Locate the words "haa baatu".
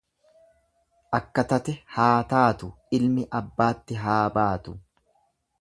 4.07-4.79